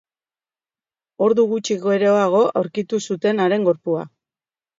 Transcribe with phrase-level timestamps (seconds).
[1.25, 4.09] Ordu gutxi geroago aurkitu zuten haren gorpua.